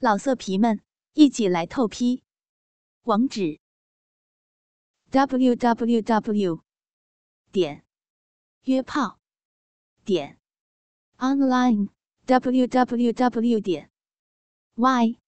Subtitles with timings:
[0.00, 0.80] 老色皮们，
[1.14, 2.22] 一起来透批！
[3.02, 3.58] 网址
[5.10, 6.62] ：w w w
[7.50, 7.84] 点
[8.62, 9.18] 约炮
[10.04, 10.38] 点
[11.16, 11.88] online
[12.26, 13.90] w w w 点
[14.76, 15.18] y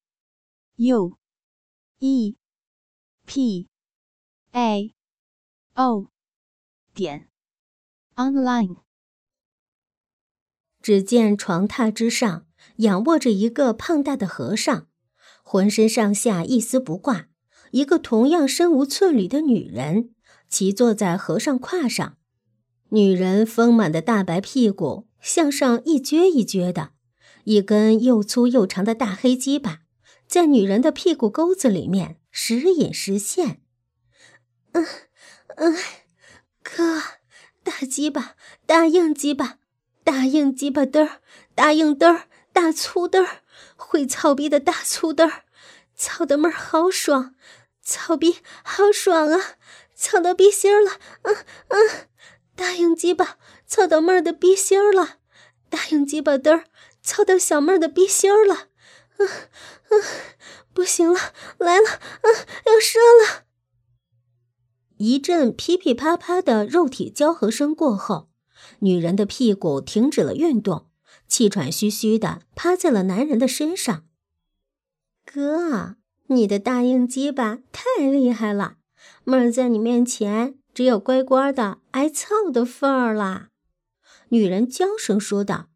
[0.77, 1.19] u
[1.99, 2.37] e
[3.27, 3.69] p
[4.53, 4.95] a
[5.75, 6.13] o
[6.95, 7.29] 点
[8.15, 8.85] online。
[10.81, 12.50] 只见床榻之上。
[12.77, 14.87] 仰卧着一个胖大的和尚，
[15.43, 17.27] 浑身上下一丝不挂；
[17.73, 20.11] 一个同样身无寸缕的女人
[20.49, 22.17] 骑坐在和尚胯上，
[22.91, 26.91] 女人丰满的大白屁股向上一撅一撅的，
[27.45, 29.81] 一根又粗又长的大黑鸡巴
[30.27, 33.61] 在女人的屁股沟子里面时隐时现。
[34.73, 34.87] 嗯
[35.57, 35.77] 嗯，
[36.63, 37.01] 哥，
[37.63, 38.37] 大鸡巴，
[38.67, 39.59] 大硬鸡巴，
[40.05, 41.21] 大硬鸡巴嘚儿，
[41.55, 42.29] 大硬嘚儿。
[42.61, 43.41] 大粗嘚儿，
[43.75, 45.45] 会操逼的大粗嘚儿，
[45.97, 47.35] 操的妹儿好爽，
[47.81, 49.57] 操逼好爽啊，
[49.95, 50.91] 操到逼心儿了，
[51.23, 51.35] 嗯
[51.69, 52.09] 嗯，
[52.55, 55.21] 大硬鸡巴操到妹儿的逼心儿了，
[55.71, 56.65] 大硬鸡巴嘚儿
[57.01, 58.69] 操到小妹儿的逼心儿了，
[59.17, 59.27] 嗯
[59.89, 60.03] 嗯，
[60.75, 61.19] 不行了，
[61.57, 61.89] 来了，
[62.21, 62.35] 嗯，
[62.67, 63.45] 要射了。
[64.99, 68.29] 一阵噼噼啪啪的肉体交合声过后，
[68.81, 70.90] 女人的屁股停止了运动。
[71.31, 74.05] 气喘吁吁的趴在了男人的身上。
[75.25, 75.95] 哥，
[76.27, 78.75] 你的大硬鸡巴太厉害了，
[79.23, 83.51] 妹儿在你面前只有乖乖的挨操的份儿啦。
[84.31, 85.69] 女人娇声说道：“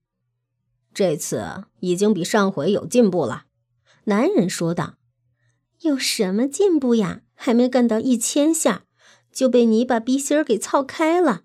[0.93, 3.45] 这次已经比上回有进步了。”
[4.07, 4.97] 男人说道
[5.83, 7.23] ：“有什么进步呀？
[7.37, 8.85] 还没干到一千下，
[9.33, 11.43] 就被你把逼心儿给操开了，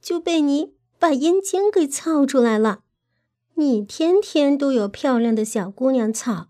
[0.00, 2.80] 就被你把阴茎给操出来了。”
[3.56, 6.48] 你天天都有漂亮的小姑娘操，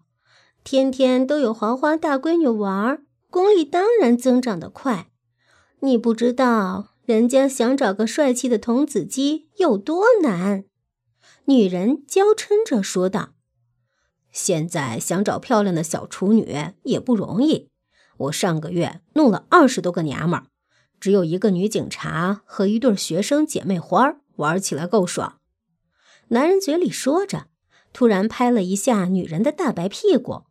[0.63, 5.11] 天天都有黄花大闺女玩，功力当然增长得快。
[5.81, 10.65] 你不知道人家想找个帅气的童子鸡有多难。
[11.45, 13.35] 女人娇嗔着说道
[14.33, 17.69] ：“现在想找漂亮的小处女也不容易。
[18.17, 20.47] 我上个月弄了二十多个娘们儿，
[20.99, 25.41] 只有一个女警察和一对学生姐妹花玩起来够爽。”
[26.35, 27.47] 男人嘴里说着，
[27.93, 30.43] 突然拍了一下女人的大白屁股：“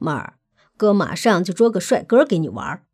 [0.00, 0.38] 妹儿，
[0.78, 2.86] 哥马上就捉个帅哥给你玩。”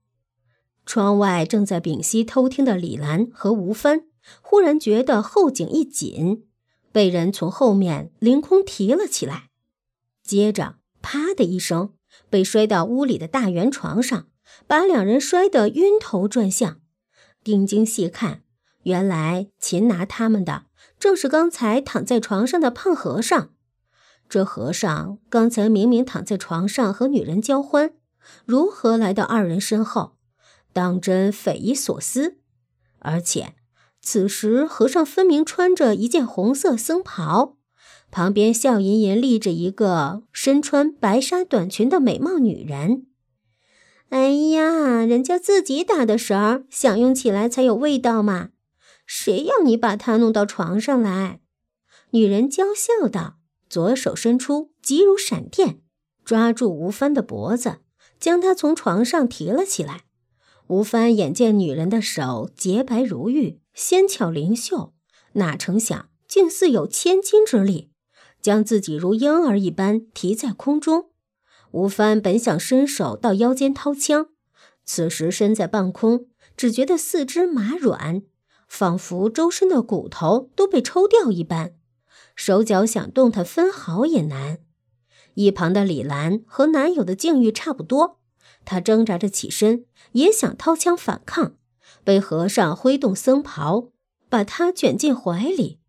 [0.85, 4.07] 窗外正在屏息偷听的李兰和吴帆
[4.43, 6.49] 忽然觉得后颈一紧，
[6.91, 9.51] 被人从后面凌空提了起来，
[10.25, 11.95] 接着啪的一声，
[12.29, 14.27] 被摔到屋里的大圆床上，
[14.67, 16.81] 把两人摔得晕头转向。
[17.45, 18.43] 定睛细看，
[18.83, 20.65] 原来擒拿他们的。
[21.01, 23.51] 正是刚才躺在床上的胖和尚。
[24.29, 27.95] 这和尚刚才明明躺在床上和女人交欢，
[28.45, 30.13] 如何来到二人身后？
[30.73, 32.37] 当真匪夷所思。
[33.01, 33.55] 而且
[34.01, 37.57] 此时和尚分明穿着一件红色僧袍，
[38.11, 43.07] 旁边笑吟吟立着一个身穿白纱短裙的美貌女人。
[44.11, 48.51] 哎呀，人家自己打的绳儿，享用起来才有味道嘛！
[49.13, 51.41] 谁要你把他弄到床上来？
[52.11, 53.39] 女人娇笑道，
[53.69, 55.81] 左手伸出，急如闪电，
[56.25, 57.79] 抓住吴帆的脖子，
[58.21, 60.05] 将他从床上提了起来。
[60.69, 64.95] 吴帆眼见女人的手洁白如玉，纤巧灵秀，
[65.33, 67.91] 哪成想竟似有千斤之力，
[68.41, 71.11] 将自己如婴儿一般提在空中。
[71.73, 74.29] 吴帆本想伸手到腰间掏枪，
[74.85, 76.27] 此时身在半空，
[76.57, 78.23] 只觉得四肢麻软。
[78.71, 81.75] 仿佛周身的骨头都被抽掉一般，
[82.37, 84.61] 手脚想动弹分毫也难。
[85.35, 88.21] 一旁的李兰和男友的境遇差不多，
[88.65, 91.57] 她挣扎着起身，也想掏枪反抗，
[92.05, 93.91] 被和尚挥动僧袍，
[94.29, 95.81] 把她卷进怀里。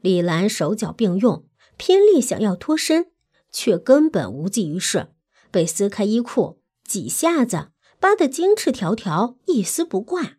[0.00, 1.46] 李兰手脚并用，
[1.76, 3.12] 拼力想要脱身，
[3.52, 5.08] 却根本无济于事，
[5.50, 7.68] 被撕开衣裤，几下子
[8.00, 10.38] 扒得精赤条条，一丝不挂。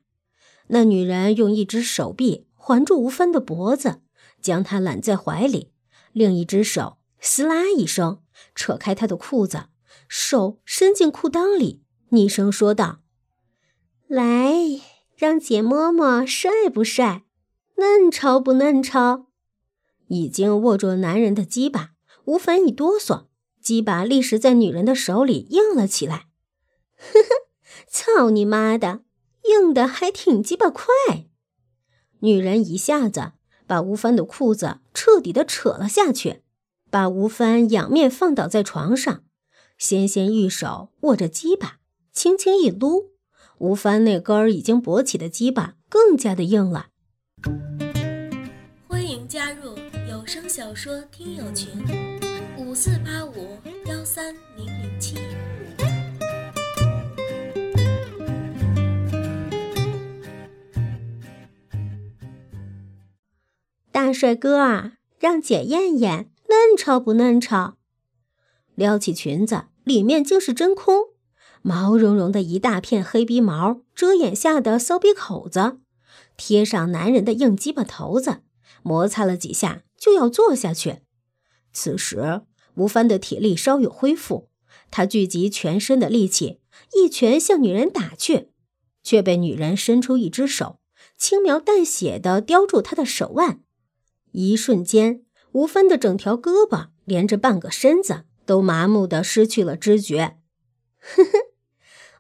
[0.68, 4.02] 那女人用一只手臂环住吴帆的脖子，
[4.42, 5.72] 将他揽在怀里，
[6.12, 8.22] 另一只手撕拉一声
[8.54, 9.66] 扯开他的裤子，
[10.08, 13.00] 手伸进裤裆里，昵声说道
[14.08, 14.54] ：“来，
[15.16, 17.24] 让姐摸摸帅不帅，
[17.78, 19.28] 嫩潮不嫩潮？”
[20.08, 21.92] 已经握住男人的鸡巴，
[22.25, 23.28] 吴凡一哆嗦，
[23.62, 26.28] 鸡巴立时在女人的手里硬了起来。
[26.96, 27.28] 呵呵，
[27.90, 29.02] 操你妈的！
[29.57, 30.86] 硬的还挺鸡巴快，
[32.19, 33.31] 女人一下子
[33.65, 36.42] 把吴帆的裤子彻底的扯了下去，
[36.89, 39.24] 把吴帆仰面放倒在床上，
[39.77, 41.80] 纤纤玉手握着鸡巴，
[42.13, 43.12] 轻轻一撸，
[43.57, 46.88] 吴帆那根儿已经勃起的鸡巴更加的硬了。
[48.88, 49.75] 欢迎加入
[50.09, 51.69] 有声小说听友群：
[52.57, 55.15] 五四八五幺三零零七。
[64.18, 67.78] 帅哥啊，让姐验验嫩潮不嫩潮？
[68.74, 71.10] 撩起裙子，里面竟是真空，
[71.62, 75.78] 毛茸茸的一大片黑鼻毛遮掩下的骚鼻口子，
[76.36, 78.40] 贴上男人的硬鸡巴头子，
[78.81, 81.02] 摩擦了几下就要坐下去。
[81.72, 82.42] 此时
[82.74, 84.50] 吴帆的体力稍有恢复，
[84.90, 86.60] 他聚集全身的力气，
[86.96, 88.50] 一拳向女人打去，
[89.04, 90.80] 却被女人伸出一只手，
[91.16, 93.62] 轻描淡写的叼住他的手腕。
[94.39, 95.24] 一瞬间，
[95.54, 100.38] 吴芬的整条胳膊连着半个身子都麻木的失去了知觉。
[101.00, 101.31] 呵呵，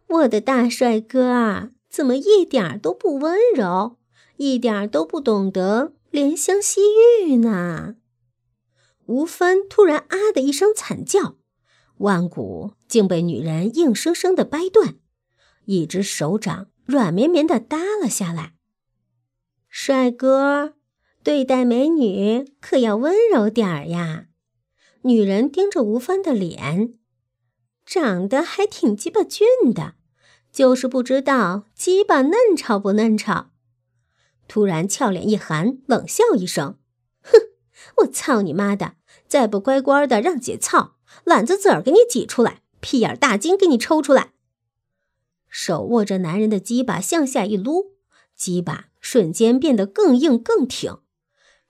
[0.07, 3.97] 我的大帅哥啊，怎么一点都不温柔，
[4.37, 6.81] 一点都不懂得怜香惜
[7.23, 7.97] 玉呢？
[9.05, 11.35] 吴芬突然啊的一声惨叫，
[11.97, 14.95] 腕骨竟被女人硬生生的掰断，
[15.65, 18.53] 一只手掌软绵绵的耷了下来。
[19.69, 20.76] 帅哥。
[21.27, 24.27] 对待美女可要温柔点儿呀！
[25.01, 26.93] 女人盯着吴帆的脸，
[27.85, 29.95] 长得还挺鸡巴俊的，
[30.53, 33.49] 就是不知道鸡巴嫩潮不嫩潮。
[34.47, 36.77] 突然俏脸一寒，冷笑一声
[37.21, 37.31] ：“哼，
[37.97, 38.93] 我操你妈的！
[39.27, 40.95] 再不乖乖的让姐操，
[41.25, 44.31] 懒子子儿给你挤出来，屁眼大筋给你抽出来。”
[45.51, 47.97] 手握着男人的鸡巴向下一撸，
[48.33, 50.99] 鸡巴瞬间变得更硬更挺。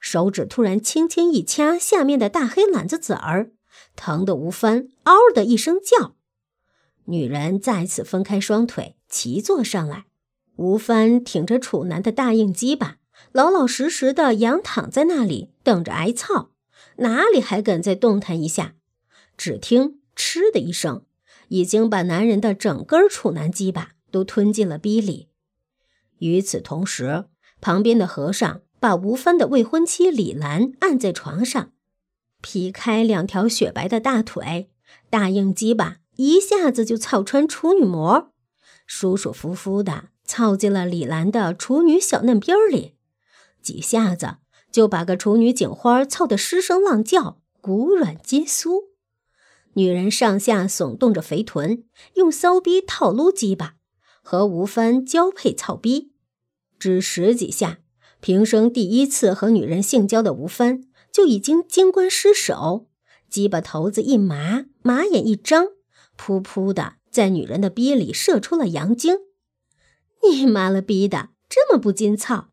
[0.09, 3.51] 手指突然轻轻一掐下面的大黑篮子籽儿，
[3.97, 6.15] 疼得吴帆嗷的一声叫。
[7.07, 10.05] 女人再次分开双腿，齐坐上来。
[10.55, 12.99] 吴帆挺着楚男的大硬鸡巴，
[13.33, 16.51] 老老实实的仰躺在那里，等着挨操，
[16.99, 18.75] 哪里还敢再动弹一下？
[19.35, 21.03] 只听“嗤”的一声，
[21.49, 25.27] 已经把男人的整根楚男鸡巴都吞进了逼里。
[26.19, 27.25] 与此同时，
[27.59, 28.61] 旁边的和尚。
[28.79, 31.71] 把吴帆的未婚妻李兰按在床上，
[32.41, 34.69] 劈开两条雪白的大腿，
[35.09, 38.31] 大硬鸡巴一下子就操穿处女膜，
[38.85, 42.95] 舒舒服服的操进了李兰的处女小嫩逼里，
[43.61, 44.37] 几下子
[44.71, 48.87] 就把个处女警花操得失声浪叫，骨软筋酥。
[49.73, 51.83] 女人上下耸动着肥臀，
[52.15, 53.75] 用骚逼套撸鸡巴，
[54.23, 56.11] 和吴帆交配操逼，
[56.79, 57.79] 只十几下。
[58.27, 60.83] 平生第一次和女人性交的吴帆
[61.13, 62.89] 就已经精关失手，
[63.29, 65.67] 鸡巴头子一麻，马眼一张，
[66.19, 69.19] 噗噗的在女人的逼里射出了阳精。
[70.29, 72.49] 你妈了逼的，这么不禁操！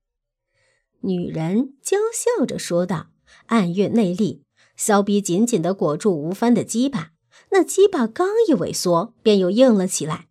[1.00, 3.06] 女人娇笑着说道，
[3.46, 4.42] 暗运内力，
[4.76, 7.12] 骚逼紧紧地裹住吴帆的鸡巴，
[7.52, 10.28] 那鸡巴刚一萎缩，便又硬了起来。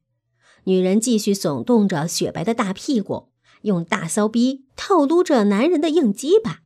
[0.65, 3.26] 女人继续耸动着雪白的大屁股。
[3.63, 6.61] 用大骚逼套撸着男人的硬鸡巴，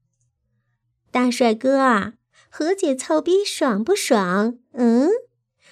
[1.12, 2.14] 大帅哥啊，
[2.50, 4.58] 和姐操逼爽不爽？
[4.74, 5.10] 嗯，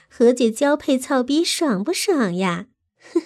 [0.09, 2.67] 和姐交配操逼爽不爽呀？
[3.13, 3.25] 呵呵，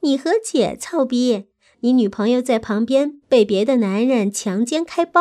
[0.00, 1.48] 你和姐操逼，
[1.80, 5.20] 你女朋友在旁边被别的男人强奸开包，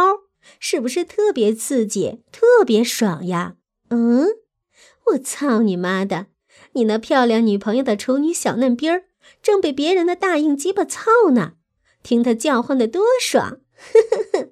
[0.60, 3.55] 是不是特别刺激、特别爽呀？
[3.89, 4.27] 嗯，
[5.12, 6.27] 我操你妈的，
[6.74, 9.03] 你那漂亮女朋友的丑女小嫩逼儿
[9.41, 11.53] 正被别人的大硬鸡巴操呢。
[12.03, 13.60] 听他叫唤的多爽！
[13.75, 14.50] 呵呵呵。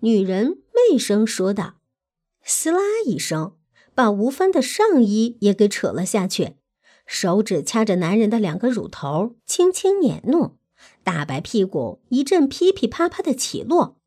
[0.00, 1.76] 女人媚声说道
[2.42, 3.56] ：“撕拉一声，
[3.94, 6.56] 把吴帆的上衣也给扯了下去，
[7.06, 10.56] 手指掐着男人的两个乳头，轻轻捻弄，
[11.04, 13.98] 大白屁股一阵噼噼啪啪的起落。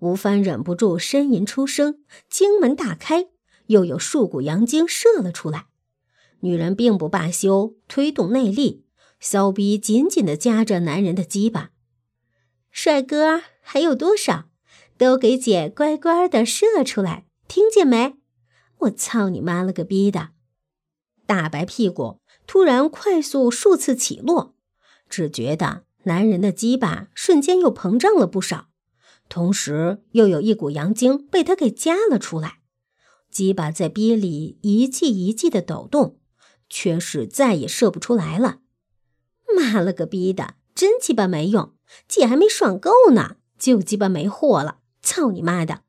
[0.00, 3.28] 吴帆忍不住呻吟出声，经门大开，
[3.66, 5.66] 又有数股阳精射了出来。
[6.40, 8.84] 女人并不罢休，推动内力，
[9.20, 11.70] 骚逼紧紧地夹着男人的鸡巴。
[12.76, 14.50] 帅哥还有多少？
[14.98, 18.16] 都给姐乖乖的射出来，听见没？
[18.78, 20.30] 我操你妈了个逼的！
[21.24, 24.56] 大白屁股突然快速数次起落，
[25.08, 28.66] 只觉得男人的鸡巴瞬间又膨胀了不少，
[29.28, 32.58] 同时又有一股阳精被他给夹了出来，
[33.30, 36.18] 鸡巴在逼里一记一记的抖动，
[36.68, 38.58] 却是再也射不出来了。
[39.56, 41.73] 妈了个逼的，真鸡巴没用！
[42.08, 44.78] 姐还没爽够呢，就鸡巴没货了！
[45.02, 45.82] 操你妈的！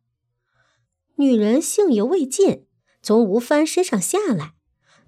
[1.15, 2.65] 女人兴犹未尽，
[3.01, 4.53] 从吴帆身上下来，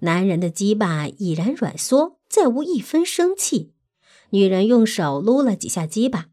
[0.00, 3.72] 男人的鸡巴已然软缩，再无一分生气。
[4.30, 6.26] 女人用手撸了几下鸡巴，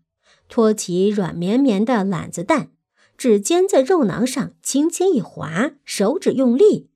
[0.47, 2.71] 托起软绵绵的懒子蛋，
[3.17, 6.89] 指尖在肉囊上轻轻一划，手指用力，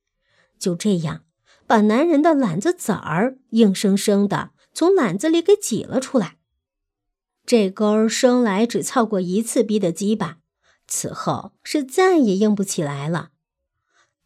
[0.58, 1.24] 就这样
[1.68, 6.38] 把男人的懒子籽儿硬生生的从懒子里给挤了出来。
[7.50, 10.38] 这根生来只操过一次逼的鸡巴。
[10.88, 13.29] 此后是再也硬不起来了。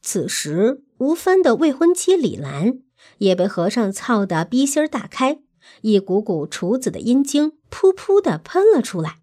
[0.02, 2.80] 此时，吴帆的未婚妻李兰
[3.20, 5.40] 也被和尚操得逼心儿大开，
[5.84, 9.20] 一股股处子的阴茎噗噗的喷了出来。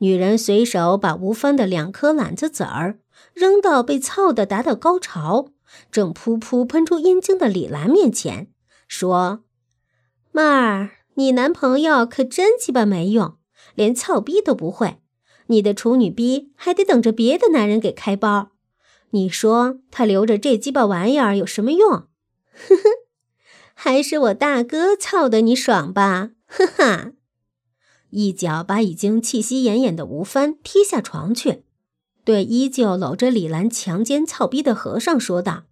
[0.00, 2.98] 女人随手把吴帆的两颗懒子籽儿
[3.32, 5.52] 扔到被操的达到高潮、
[5.90, 8.48] 正噗噗喷出阴茎的李兰面前，
[8.86, 9.42] 说
[10.32, 13.36] ：“妹儿，你男朋友可真鸡巴没用，
[13.74, 14.98] 连操逼都不会。”
[15.48, 18.50] 你的处女逼还得等着别的男人给开包，
[19.10, 21.88] 你说他留着这鸡巴玩意儿有什么用？
[22.50, 22.82] 呵呵，
[23.72, 26.30] 还是我大哥操的你爽吧？
[26.46, 27.12] 哈哈！
[28.10, 31.62] 一脚把已经气息奄奄的吴帆踢下床去，
[32.24, 35.66] 对依旧搂着李兰强奸操逼的和尚说道：“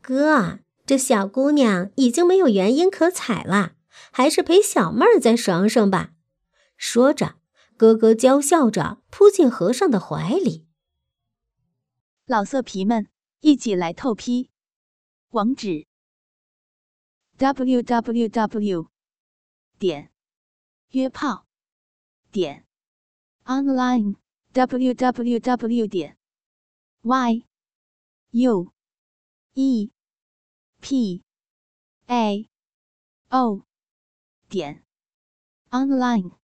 [0.00, 3.72] 哥，这小姑娘已经没有原因可采了，
[4.12, 6.12] 还是陪小妹儿再爽爽吧。”
[6.76, 7.36] 说着。
[7.76, 10.66] 咯咯娇笑着扑进和尚的怀里。
[12.24, 13.08] 老色皮们，
[13.40, 14.50] 一起来透批！
[15.30, 15.86] 网址
[17.36, 18.90] ：w w w
[19.76, 20.12] 点
[20.90, 21.46] 约炮
[22.30, 22.64] 点
[23.44, 24.14] online
[24.52, 26.16] w w w 点
[27.02, 27.44] y
[28.30, 28.72] u
[29.54, 29.90] e
[30.80, 31.22] p
[32.06, 32.48] a
[33.30, 33.66] o
[34.48, 34.84] 点
[35.70, 36.43] online。